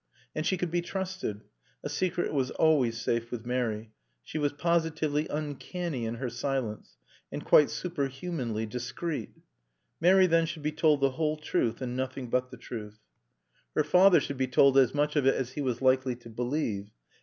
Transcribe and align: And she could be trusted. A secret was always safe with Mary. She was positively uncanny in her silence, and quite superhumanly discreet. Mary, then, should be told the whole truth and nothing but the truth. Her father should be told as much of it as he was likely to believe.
And 0.33 0.47
she 0.47 0.57
could 0.57 0.71
be 0.71 0.81
trusted. 0.81 1.43
A 1.83 1.87
secret 1.89 2.33
was 2.33 2.49
always 2.49 2.99
safe 2.99 3.29
with 3.29 3.45
Mary. 3.45 3.91
She 4.23 4.39
was 4.39 4.51
positively 4.51 5.27
uncanny 5.27 6.05
in 6.07 6.15
her 6.15 6.27
silence, 6.27 6.97
and 7.31 7.45
quite 7.45 7.69
superhumanly 7.69 8.65
discreet. 8.65 9.29
Mary, 9.99 10.25
then, 10.25 10.47
should 10.47 10.63
be 10.63 10.71
told 10.71 11.01
the 11.01 11.11
whole 11.11 11.37
truth 11.37 11.83
and 11.83 11.95
nothing 11.95 12.31
but 12.31 12.49
the 12.49 12.57
truth. 12.57 12.97
Her 13.75 13.83
father 13.83 14.19
should 14.19 14.37
be 14.37 14.47
told 14.47 14.75
as 14.75 14.95
much 14.95 15.15
of 15.15 15.27
it 15.27 15.35
as 15.35 15.51
he 15.51 15.61
was 15.61 15.83
likely 15.83 16.15
to 16.15 16.31
believe. 16.31 16.89